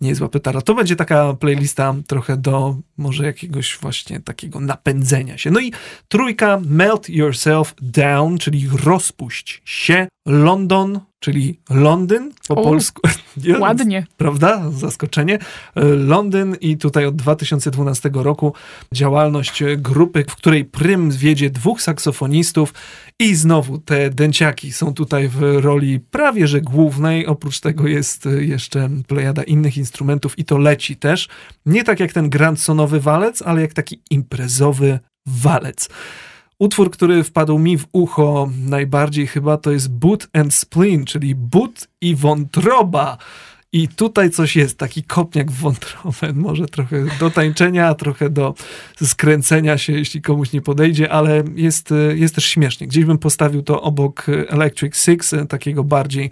niezła 0.00 0.28
pytara. 0.28 0.60
To 0.60 0.74
będzie 0.74 0.96
taka 0.96 1.34
playlista 1.34 1.94
trochę 2.06 2.36
do 2.36 2.76
może 2.96 3.24
jakiegoś 3.24 3.78
właśnie 3.80 4.20
takiego 4.20 4.60
napędzenia 4.60 5.38
się. 5.38 5.50
No 5.50 5.60
i 5.60 5.72
trójka 6.08 6.60
Melt 6.64 7.08
Yourself 7.08 7.74
Down, 7.82 8.38
czyli 8.38 8.68
rozpuść 8.84 9.62
się. 9.64 10.08
London, 10.26 11.00
czyli 11.20 11.60
Londyn 11.70 12.32
po 12.48 12.54
o, 12.54 12.64
polsku. 12.64 13.02
ładnie. 13.58 14.06
Prawda? 14.16 14.70
Zaskoczenie. 14.70 15.38
Londyn 15.96 16.56
i 16.60 16.76
tutaj 16.76 17.06
od 17.06 17.16
2012 17.16 18.10
roku 18.14 18.54
działalność 18.94 19.62
grupy, 19.76 20.24
w 20.28 20.36
której 20.36 20.64
prym 20.64 21.10
wiedzie 21.10 21.50
dwóch 21.50 21.82
saksofonistów 21.82 22.74
i 23.18 23.34
znowu 23.34 23.78
te 23.78 24.10
dęciaki 24.10 24.72
są 24.72 24.94
tutaj 24.94 25.28
w 25.28 25.42
roli 25.60 26.00
prawie 26.00 26.46
że 26.46 26.60
głównej. 26.60 27.26
Oprócz 27.26 27.60
tego 27.60 27.88
jest 27.88 28.28
jeszcze 28.38 28.90
plejada 29.06 29.42
innych 29.42 29.76
instrumentów 29.76 30.38
i 30.38 30.44
to 30.44 30.58
leci 30.58 30.96
też. 30.96 31.28
Nie 31.66 31.84
tak 31.84 32.00
jak 32.00 32.12
ten 32.12 32.30
grandsonowy 32.30 33.00
walec, 33.00 33.42
ale 33.42 33.60
jak 33.60 33.72
taki 33.72 34.02
imprezowy 34.10 34.98
walec. 35.26 35.88
Utwór, 36.60 36.90
który 36.90 37.24
wpadł 37.24 37.58
mi 37.58 37.78
w 37.78 37.86
ucho 37.92 38.50
najbardziej 38.66 39.26
chyba 39.26 39.56
to 39.56 39.70
jest 39.70 39.92
Boot 39.92 40.28
and 40.32 40.54
Spleen, 40.54 41.04
czyli 41.04 41.34
but 41.34 41.88
i 42.00 42.14
wątroba. 42.14 43.18
I 43.72 43.88
tutaj 43.88 44.30
coś 44.30 44.56
jest, 44.56 44.78
taki 44.78 45.02
kopniak 45.02 45.50
w 45.50 45.60
wątrobę, 45.60 46.32
może 46.46 46.66
trochę 46.66 47.04
do 47.20 47.30
tańczenia, 47.30 47.94
trochę 47.94 48.30
do 48.30 48.54
skręcenia 49.02 49.78
się, 49.78 49.92
jeśli 49.92 50.22
komuś 50.22 50.52
nie 50.52 50.60
podejdzie, 50.60 51.12
ale 51.12 51.44
jest, 51.54 51.94
jest 52.14 52.34
też 52.34 52.44
śmiesznie. 52.44 52.86
Gdzieś 52.86 53.04
bym 53.04 53.18
postawił 53.18 53.62
to 53.62 53.82
obok 53.82 54.26
Electric 54.48 54.96
Six, 54.96 55.34
takiego 55.48 55.84
bardziej 55.84 56.30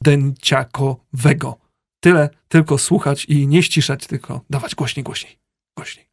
dęciakowego. 0.00 1.58
Tyle, 2.00 2.30
tylko 2.48 2.78
słuchać 2.78 3.24
i 3.24 3.46
nie 3.46 3.62
ściszać, 3.62 4.06
tylko 4.06 4.40
dawać 4.50 4.74
głośniej, 4.74 5.04
głośniej, 5.04 5.38
głośniej. 5.76 6.07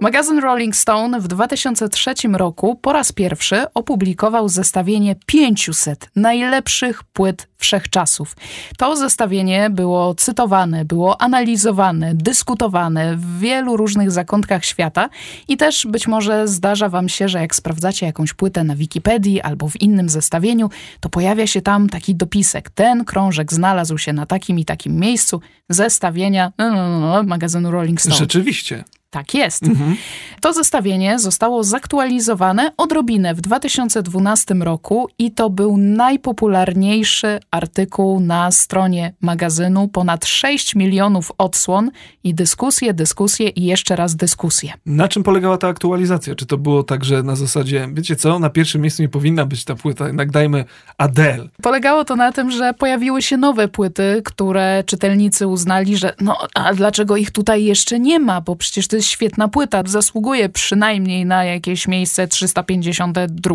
Magazyn 0.00 0.38
Rolling 0.38 0.76
Stone 0.76 1.20
w 1.20 1.28
2003 1.28 2.14
roku 2.32 2.76
po 2.76 2.92
raz 2.92 3.12
pierwszy 3.12 3.72
opublikował 3.74 4.48
zestawienie 4.48 5.16
500 5.26 6.10
najlepszych 6.16 7.04
płyt 7.04 7.48
wszechczasów. 7.58 8.36
To 8.78 8.96
zestawienie 8.96 9.70
było 9.70 10.14
cytowane, 10.14 10.84
było 10.84 11.20
analizowane, 11.20 12.14
dyskutowane 12.14 13.16
w 13.16 13.38
wielu 13.38 13.76
różnych 13.76 14.10
zakątkach 14.10 14.64
świata 14.64 15.08
i 15.48 15.56
też 15.56 15.86
być 15.86 16.08
może 16.08 16.48
zdarza 16.48 16.88
wam 16.88 17.08
się, 17.08 17.28
że 17.28 17.40
jak 17.40 17.54
sprawdzacie 17.54 18.06
jakąś 18.06 18.32
płytę 18.32 18.64
na 18.64 18.76
Wikipedii 18.76 19.40
albo 19.40 19.68
w 19.68 19.80
innym 19.80 20.08
zestawieniu, 20.08 20.70
to 21.00 21.08
pojawia 21.08 21.46
się 21.46 21.62
tam 21.62 21.88
taki 21.88 22.14
dopisek. 22.14 22.70
Ten 22.70 23.04
krążek 23.04 23.52
znalazł 23.52 23.98
się 23.98 24.12
na 24.12 24.26
takim 24.26 24.58
i 24.58 24.64
takim 24.64 24.96
miejscu 24.96 25.40
zestawienia 25.68 26.52
no, 26.58 26.70
no, 26.70 26.88
no, 26.88 27.00
no 27.00 27.22
magazynu 27.22 27.70
Rolling 27.70 28.00
Stone. 28.00 28.16
Rzeczywiście. 28.16 28.84
Tak 29.10 29.34
jest. 29.34 29.62
Mhm. 29.62 29.96
To 30.40 30.52
zestawienie 30.52 31.18
zostało 31.18 31.64
zaktualizowane 31.64 32.72
odrobinę 32.76 33.34
w 33.34 33.40
2012 33.40 34.54
roku 34.54 35.08
i 35.18 35.30
to 35.32 35.50
był 35.50 35.76
najpopularniejszy 35.76 37.40
artykuł 37.50 38.20
na 38.20 38.50
stronie 38.50 39.14
magazynu. 39.20 39.88
Ponad 39.88 40.26
6 40.26 40.74
milionów 40.74 41.32
odsłon 41.38 41.90
i 42.24 42.34
dyskusje, 42.34 42.94
dyskusje 42.94 43.48
i 43.48 43.64
jeszcze 43.64 43.96
raz 43.96 44.16
dyskusje. 44.16 44.72
Na 44.86 45.08
czym 45.08 45.22
polegała 45.22 45.58
ta 45.58 45.68
aktualizacja? 45.68 46.34
Czy 46.34 46.46
to 46.46 46.58
było 46.58 46.82
tak, 46.82 47.04
że 47.04 47.22
na 47.22 47.36
zasadzie, 47.36 47.88
wiecie 47.92 48.16
co, 48.16 48.38
na 48.38 48.50
pierwszym 48.50 48.80
miejscu 48.80 49.02
nie 49.02 49.08
powinna 49.08 49.46
być 49.46 49.64
ta 49.64 49.74
płyta, 49.74 50.06
jednak 50.06 50.30
dajmy 50.30 50.64
Adele. 50.98 51.48
Polegało 51.62 52.04
to 52.04 52.16
na 52.16 52.32
tym, 52.32 52.50
że 52.50 52.74
pojawiły 52.74 53.22
się 53.22 53.36
nowe 53.36 53.68
płyty, 53.68 54.22
które 54.24 54.84
czytelnicy 54.86 55.46
uznali, 55.46 55.96
że 55.96 56.14
no 56.20 56.38
a 56.54 56.74
dlaczego 56.74 57.16
ich 57.16 57.30
tutaj 57.30 57.64
jeszcze 57.64 58.00
nie 58.00 58.18
ma, 58.20 58.40
bo 58.40 58.56
przecież 58.56 58.88
to 58.88 58.95
świetna 59.00 59.48
płyta, 59.48 59.82
zasługuje 59.86 60.48
przynajmniej 60.48 61.26
na 61.26 61.44
jakieś 61.44 61.88
miejsce 61.88 62.28
352. 62.28 63.54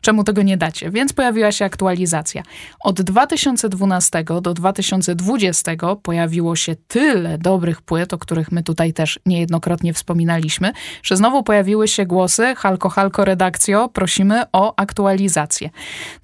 Czemu 0.00 0.24
tego 0.24 0.42
nie 0.42 0.56
dacie? 0.56 0.90
Więc 0.90 1.12
pojawiła 1.12 1.52
się 1.52 1.64
aktualizacja. 1.64 2.42
Od 2.84 3.02
2012 3.02 4.24
do 4.42 4.54
2020 4.54 5.72
pojawiło 6.02 6.56
się 6.56 6.76
tyle 6.88 7.38
dobrych 7.38 7.82
płyt, 7.82 8.14
o 8.14 8.18
których 8.18 8.52
my 8.52 8.62
tutaj 8.62 8.92
też 8.92 9.20
niejednokrotnie 9.26 9.92
wspominaliśmy, 9.94 10.72
że 11.02 11.16
znowu 11.16 11.42
pojawiły 11.42 11.88
się 11.88 12.06
głosy 12.06 12.54
Halko 12.56 12.88
Halko 12.88 13.24
redakcjo, 13.24 13.88
prosimy 13.88 14.42
o 14.52 14.74
aktualizację. 14.76 15.70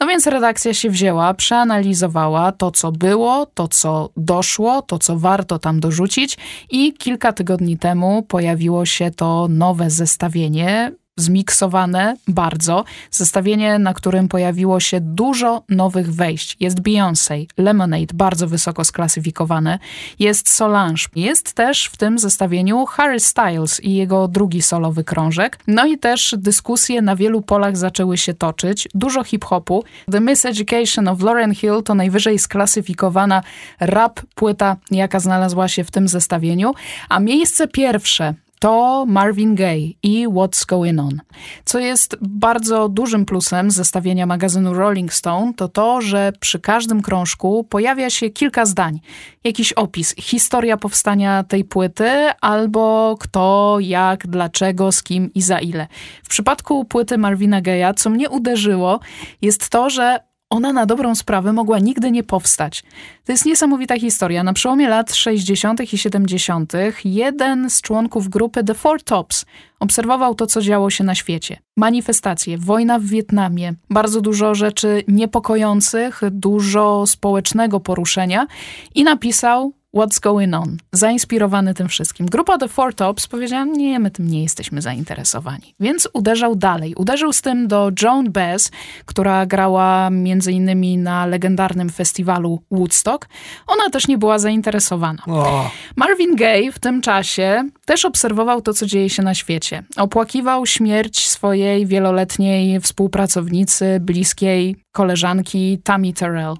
No 0.01 0.07
więc 0.07 0.27
redakcja 0.27 0.75
się 0.75 0.91
wzięła, 0.91 1.35
przeanalizowała 1.35 2.53
to, 2.53 2.71
co 2.71 2.93
było, 2.93 3.47
to, 3.55 3.69
co 3.69 4.11
doszło, 4.17 4.83
to, 4.83 4.99
co 4.99 5.19
warto 5.19 5.59
tam 5.59 5.81
dorzucić 5.81 6.39
i 6.71 6.93
kilka 6.93 7.33
tygodni 7.33 7.79
temu 7.79 8.23
pojawiło 8.23 8.46
się 8.87 9.11
to 9.11 9.47
nowe 9.51 9.91
zestawienie 9.91 10.93
zmiksowane 11.17 12.17
bardzo. 12.29 12.85
Zestawienie, 13.11 13.79
na 13.79 13.95
którym 13.95 14.29
pojawiło 14.29 14.81
się 14.81 15.01
dużo 15.01 15.63
nowych 15.69 16.15
wejść. 16.15 16.57
Jest 16.61 16.81
Beyoncé, 16.81 17.47
Lemonade, 17.57 18.15
bardzo 18.15 18.49
wysoko 18.49 18.85
sklasyfikowane. 18.85 19.79
Jest 20.19 20.49
Solange. 20.49 21.03
Jest 21.17 21.53
też 21.53 21.87
w 21.87 21.97
tym 21.97 22.19
zestawieniu 22.19 22.87
Harry 22.87 23.21
Styles 23.21 23.81
i 23.81 23.95
jego 23.95 24.29
drugi 24.29 24.63
solowy 24.63 25.05
krążek. 25.05 25.59
No 25.67 25.87
i 25.87 25.99
też 25.99 26.35
dyskusje 26.39 27.03
na 27.03 27.17
wielu 27.17 27.43
polach 27.43 27.77
zaczęły 27.77 28.19
się 28.19 28.35
toczyć. 28.35 28.89
Dużo 28.95 29.25
hip-hopu. 29.25 29.85
The 30.11 30.21
Miseducation 30.21 31.09
of 31.09 31.23
Lauren 31.23 31.55
Hill 31.55 31.83
to 31.85 31.95
najwyżej 31.95 32.39
sklasyfikowana 32.39 33.43
rap 33.81 34.21
płyta, 34.35 34.77
jaka 34.91 35.21
znalazła 35.21 35.69
się 35.69 35.85
w 35.85 35.91
tym 35.91 36.09
zestawieniu. 36.09 36.75
A 37.09 37.21
miejsce 37.21 37.69
pierwsze 37.69 38.35
to 38.59 39.05
Marvin 39.09 39.55
Gaye 39.55 39.93
i 40.03 40.29
What's 40.29 40.67
Going 40.67 41.01
On. 41.01 41.21
Co 41.65 41.79
jest 41.79 42.17
bardzo 42.21 42.89
dużym 42.89 43.25
plusem 43.25 43.71
zestawienia 43.71 44.27
magazynu 44.27 44.75
Rolling 44.75 45.13
Stone, 45.13 45.55
to 45.55 45.69
to, 45.69 46.01
że 46.01 46.33
przy 46.41 46.61
każdym 46.61 47.03
krążku 47.03 47.65
pojawia 47.65 48.11
się 48.11 48.31
kilka 48.31 48.67
zdań. 48.67 49.01
Jakiś 49.45 49.73
opis, 49.73 50.15
historia 50.19 50.77
powstania 50.77 51.45
tej 51.45 51.65
płyty, 51.65 52.11
albo 52.41 53.17
kto, 53.21 53.77
jak, 53.81 54.27
dlaczego, 54.27 54.93
z 54.93 55.03
kim 55.03 55.31
i 55.35 55.43
za 55.43 55.59
ile. 55.59 55.87
W 56.25 56.29
przypadku 56.29 56.85
płyty 56.85 57.19
Marvina 57.19 57.63
Gaye'a, 57.63 57.95
co 57.95 58.11
mnie 58.11 58.31
uderzyło, 58.31 59.01
jest 59.43 59.69
to, 59.69 59.91
że 59.91 60.19
ona 60.51 60.73
na 60.73 60.87
dobrą 60.87 61.15
sprawę 61.15 61.53
mogła 61.53 61.79
nigdy 61.79 62.11
nie 62.11 62.23
powstać. 62.23 62.83
To 63.25 63.33
jest 63.33 63.47
niesamowita 63.47 63.99
historia. 63.99 64.43
Na 64.43 64.53
przełomie 64.53 64.89
lat 64.89 65.15
60. 65.15 65.93
i 65.93 65.99
70. 65.99 66.73
jeden 67.05 67.71
z 67.71 67.81
członków 67.81 68.29
grupy 68.29 68.65
The 68.65 68.75
Four 68.75 69.03
Tops 69.03 69.45
obserwował 69.81 70.35
to, 70.35 70.47
co 70.47 70.63
działo 70.63 70.91
się 70.91 71.05
na 71.05 71.15
świecie. 71.15 71.57
Manifestacje, 71.77 72.59
wojna 72.59 72.99
w 72.99 73.05
Wietnamie, 73.05 73.75
bardzo 73.91 74.21
dużo 74.21 74.55
rzeczy 74.55 75.05
niepokojących, 75.09 76.21
dużo 76.31 77.07
społecznego 77.07 77.81
poruszenia 77.81 78.47
i 78.95 79.05
napisał 79.05 79.73
What's 79.97 80.21
Going 80.21 80.55
On, 80.55 80.77
zainspirowany 80.93 81.75
tym 81.75 81.89
wszystkim. 81.89 82.27
Grupa 82.27 82.59
The 82.59 82.69
Four 82.69 82.95
Tops 82.95 83.27
powiedziała, 83.27 83.65
nie, 83.65 83.99
my 83.99 84.11
tym 84.11 84.31
nie 84.31 84.43
jesteśmy 84.43 84.83
zainteresowani. 84.83 85.75
Więc 85.81 86.09
uderzał 86.13 86.57
dalej. 86.57 86.95
Uderzył 86.95 87.33
z 87.33 87.43
tym 87.43 87.69
do 87.69 87.91
Joan 88.03 88.33
Baez, 88.33 88.71
która 89.05 89.47
grała 89.47 90.11
między 90.11 90.53
innymi 90.53 90.99
na 90.99 91.27
legendarnym 91.27 91.91
festiwalu 91.91 92.63
Woodstock. 92.71 93.29
Ona 93.67 93.91
też 93.91 94.09
nie 94.09 94.19
była 94.19 94.39
zainteresowana. 94.39 95.23
O, 95.27 95.71
Marvin 95.97 96.37
Gaye 96.37 96.73
w 96.73 96.79
tym 96.79 97.01
czasie 97.01 97.71
też 97.87 98.05
obserwował 98.05 98.63
to, 98.63 98.75
co 98.75 98.87
dzieje 98.87 99.11
się 99.11 99.23
na 99.23 99.35
świecie. 99.35 99.83
Opłakiwał 99.97 100.67
śmierć 100.67 101.29
swojej 101.29 101.87
wieloletniej 101.87 102.81
współpracownicy, 102.81 103.99
bliskiej 104.01 104.77
koleżanki 104.93 105.79
Tammy 105.85 106.13
Terrell. 106.13 106.55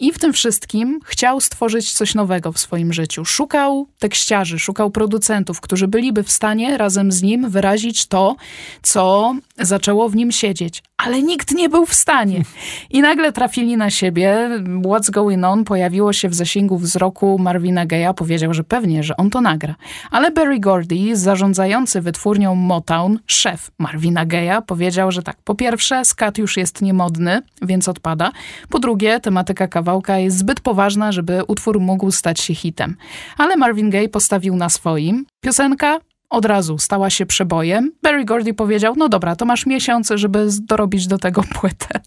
I 0.00 0.12
w 0.12 0.18
tym 0.18 0.32
wszystkim 0.32 1.00
chciał 1.04 1.40
stworzyć 1.40 1.92
coś 1.92 2.14
nowego 2.14 2.52
w 2.52 2.58
swoim 2.58 2.71
życiu. 2.92 3.24
Szukał 3.24 3.86
tekściarzy, 3.98 4.58
szukał 4.58 4.90
producentów, 4.90 5.60
którzy 5.60 5.88
byliby 5.88 6.22
w 6.22 6.30
stanie 6.30 6.76
razem 6.76 7.12
z 7.12 7.22
nim 7.22 7.50
wyrazić 7.50 8.06
to, 8.06 8.36
co 8.82 9.34
zaczęło 9.58 10.08
w 10.08 10.16
nim 10.16 10.32
siedzieć. 10.32 10.82
Ale 10.96 11.22
nikt 11.22 11.54
nie 11.54 11.68
był 11.68 11.86
w 11.86 11.94
stanie. 11.94 12.42
I 12.90 13.00
nagle 13.00 13.32
trafili 13.32 13.76
na 13.76 13.90
siebie. 13.90 14.50
What's 14.82 15.10
Going 15.10 15.44
On 15.44 15.64
pojawiło 15.64 16.12
się 16.12 16.28
w 16.28 16.34
zasięgu 16.34 16.78
wzroku 16.78 17.38
Marvina 17.38 17.86
Gaye'a. 17.86 18.14
Powiedział, 18.14 18.54
że 18.54 18.64
pewnie, 18.64 19.02
że 19.02 19.16
on 19.16 19.30
to 19.30 19.40
nagra. 19.40 19.74
Ale 20.10 20.30
Barry 20.30 20.60
Gordy, 20.60 21.16
zarządzający 21.16 22.00
wytwórnią 22.00 22.54
Motown, 22.54 23.18
szef 23.26 23.70
Marvina 23.78 24.26
Gaye'a, 24.26 24.62
powiedział, 24.62 25.12
że 25.12 25.22
tak, 25.22 25.36
po 25.44 25.54
pierwsze, 25.54 26.04
skat 26.04 26.38
już 26.38 26.56
jest 26.56 26.82
niemodny, 26.82 27.42
więc 27.62 27.88
odpada. 27.88 28.32
Po 28.68 28.78
drugie, 28.78 29.20
tematyka 29.20 29.68
kawałka 29.68 30.18
jest 30.18 30.38
zbyt 30.38 30.60
poważna, 30.60 31.12
żeby 31.12 31.44
utwór 31.44 31.80
mógł 31.80 32.10
stać 32.10 32.40
się 32.40 32.54
hitem. 32.62 32.96
Ale 33.38 33.56
Marvin 33.56 33.90
Gaye 33.90 34.08
postawił 34.08 34.56
na 34.56 34.68
swoim. 34.68 35.26
Piosenka 35.40 35.98
od 36.32 36.44
razu 36.44 36.78
stała 36.78 37.10
się 37.10 37.26
przebojem. 37.26 37.92
Barry 38.02 38.24
Gordy 38.24 38.54
powiedział, 38.54 38.94
no 38.96 39.08
dobra, 39.08 39.36
to 39.36 39.44
masz 39.44 39.66
miesiąc, 39.66 40.12
żeby 40.14 40.48
dorobić 40.60 41.06
do 41.06 41.18
tego 41.18 41.42
płytę. 41.60 42.00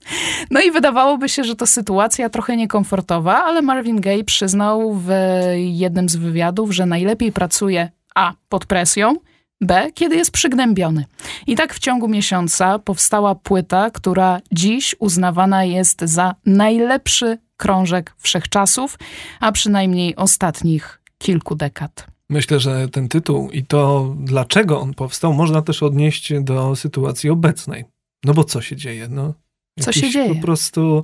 No 0.51 0.62
i 0.62 0.71
wydawałoby 0.71 1.29
się, 1.29 1.43
że 1.43 1.55
to 1.55 1.67
sytuacja 1.67 2.29
trochę 2.29 2.57
niekomfortowa, 2.57 3.43
ale 3.43 3.62
Marvin 3.62 4.01
Gaye 4.01 4.24
przyznał 4.24 4.93
w 4.93 5.09
jednym 5.55 6.09
z 6.09 6.15
wywiadów, 6.15 6.71
że 6.71 6.85
najlepiej 6.85 7.31
pracuje 7.31 7.89
a. 8.15 8.33
pod 8.50 8.65
presją, 8.65 9.15
B. 9.61 9.91
Kiedy 9.94 10.15
jest 10.15 10.31
przygnębiony. 10.31 11.05
I 11.48 11.55
tak 11.55 11.74
w 11.74 11.79
ciągu 11.79 12.07
miesiąca 12.07 12.79
powstała 12.79 13.35
płyta, 13.35 13.89
która 13.91 14.39
dziś 14.51 14.96
uznawana 15.00 15.63
jest 15.63 16.01
za 16.01 16.35
najlepszy 16.46 17.37
krążek 17.57 18.13
wszechczasów, 18.18 18.98
a 19.39 19.51
przynajmniej 19.51 20.15
ostatnich 20.15 21.01
kilku 21.18 21.55
dekad. 21.55 22.07
myślę, 22.29 22.59
że 22.59 22.89
ten 22.89 23.07
tytuł 23.07 23.50
i 23.51 23.63
to, 23.65 24.13
dlaczego 24.20 24.81
on 24.81 24.94
powstał, 24.94 25.33
można 25.33 25.61
też 25.61 25.83
odnieść 25.83 26.33
do 26.41 26.75
sytuacji 26.75 27.29
obecnej. 27.29 27.85
No 28.24 28.33
bo 28.33 28.44
co 28.44 28.61
się 28.61 28.75
dzieje? 28.75 29.07
No, 29.09 29.33
Co 29.79 29.91
się 29.91 30.09
dzieje? 30.09 30.35
Po 30.35 30.41
prostu 30.41 31.03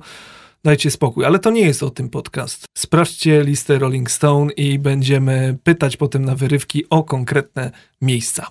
dajcie 0.64 0.90
spokój. 0.90 1.24
Ale 1.24 1.38
to 1.38 1.50
nie 1.50 1.60
jest 1.60 1.82
o 1.82 1.90
tym 1.90 2.08
podcast. 2.08 2.64
Sprawdźcie 2.78 3.42
listę 3.44 3.78
Rolling 3.78 4.10
Stone 4.10 4.52
i 4.52 4.78
będziemy 4.78 5.58
pytać 5.62 5.96
potem 5.96 6.24
na 6.24 6.34
wyrywki 6.34 6.84
o 6.90 7.02
konkretne 7.04 7.70
miejsca. 8.00 8.46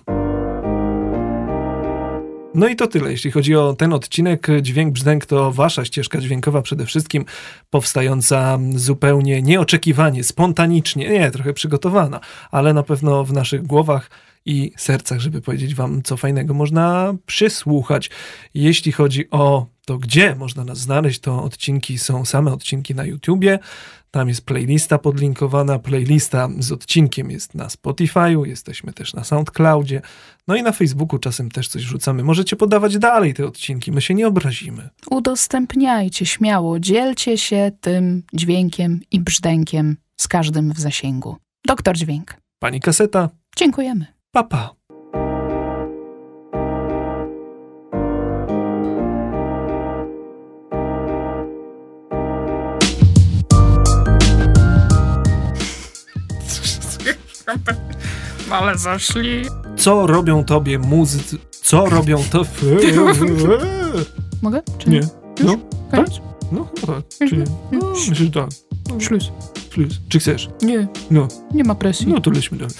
No 2.54 2.68
i 2.68 2.76
to 2.76 2.86
tyle, 2.86 3.10
jeśli 3.10 3.30
chodzi 3.30 3.56
o 3.56 3.74
ten 3.74 3.92
odcinek. 3.92 4.46
Dźwięk 4.62 4.92
Brzdęk 4.92 5.26
to 5.26 5.52
wasza 5.52 5.84
ścieżka 5.84 6.20
dźwiękowa 6.20 6.62
przede 6.62 6.86
wszystkim, 6.86 7.24
powstająca 7.70 8.58
zupełnie 8.74 9.42
nieoczekiwanie, 9.42 10.24
spontanicznie, 10.24 11.10
nie, 11.10 11.30
trochę 11.30 11.52
przygotowana, 11.52 12.20
ale 12.50 12.74
na 12.74 12.82
pewno 12.82 13.24
w 13.24 13.32
naszych 13.32 13.66
głowach 13.66 14.10
i 14.46 14.72
sercach, 14.76 15.20
żeby 15.20 15.40
powiedzieć 15.40 15.74
wam, 15.74 16.02
co 16.02 16.16
fajnego 16.16 16.54
można 16.54 17.14
przysłuchać. 17.26 18.10
Jeśli 18.54 18.92
chodzi 18.92 19.30
o 19.30 19.66
to, 19.86 19.98
gdzie 19.98 20.34
można 20.34 20.64
nas 20.64 20.78
znaleźć, 20.78 21.20
to 21.20 21.42
odcinki 21.44 21.98
są 21.98 22.24
same 22.24 22.52
odcinki 22.52 22.94
na 22.94 23.04
YouTubie. 23.04 23.58
Tam 24.10 24.28
jest 24.28 24.44
playlista 24.44 24.98
podlinkowana. 24.98 25.78
Playlista 25.78 26.48
z 26.58 26.72
odcinkiem 26.72 27.30
jest 27.30 27.54
na 27.54 27.66
Spotify'u, 27.68 28.46
jesteśmy 28.46 28.92
też 28.92 29.14
na 29.14 29.24
SoundCloudzie. 29.24 30.02
No 30.48 30.56
i 30.56 30.62
na 30.62 30.72
Facebooku 30.72 31.18
czasem 31.18 31.50
też 31.50 31.68
coś 31.68 31.84
wrzucamy. 31.84 32.24
Możecie 32.24 32.56
podawać 32.56 32.98
dalej 32.98 33.34
te 33.34 33.46
odcinki, 33.46 33.92
my 33.92 34.00
się 34.00 34.14
nie 34.14 34.28
obrazimy. 34.28 34.88
Udostępniajcie 35.10 36.26
śmiało, 36.26 36.80
dzielcie 36.80 37.38
się 37.38 37.70
tym 37.80 38.22
dźwiękiem 38.32 39.00
i 39.10 39.20
brzdękiem 39.20 39.96
z 40.16 40.28
każdym 40.28 40.72
w 40.72 40.78
zasięgu. 40.80 41.36
Doktor 41.66 41.96
Dźwięk. 41.96 42.36
Pani 42.58 42.80
kaseta, 42.80 43.28
Dziękujemy. 43.56 44.06
papa. 44.30 44.74
Ale 58.52 58.78
zaszli. 58.78 59.42
Co 59.76 60.06
robią 60.06 60.44
tobie 60.44 60.78
muzycy? 60.78 61.38
Co 61.50 61.86
robią 61.86 62.24
to... 62.30 62.42
Mogę? 64.42 64.62
Czy 64.78 64.90
Nie. 64.90 65.00
No, 65.44 65.56
tak? 65.90 66.06
No, 66.52 66.68
chyba 66.80 66.92
tak. 66.94 67.28
Czy 67.28 67.36
nie? 67.36 67.44
No, 67.72 67.90
myślę, 67.90 68.14
że 68.14 68.30
tak. 68.30 68.50
Szluz. 69.00 69.30
Plus. 69.70 69.92
Czy 70.08 70.18
chcesz? 70.18 70.48
Nie, 70.62 70.88
No, 71.10 71.28
nie 71.54 71.64
ma 71.64 71.74
presji. 71.74 72.06
no 72.08 72.20
to 72.20 72.30
lećmy 72.30 72.58
dalej. 72.58 72.74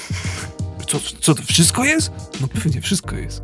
Co, 0.87 0.99
co 1.21 1.35
to 1.35 1.43
wszystko 1.43 1.85
jest? 1.85 2.11
No 2.41 2.49
pewnie 2.49 2.81
wszystko 2.81 3.17
jest. 3.17 3.43